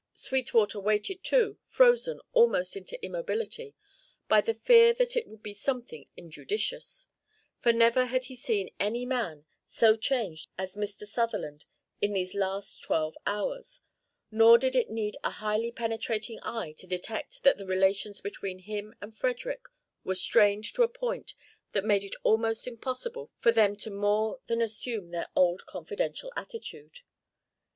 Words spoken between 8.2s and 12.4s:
he seen any man so changed as Mr. Sutherland in these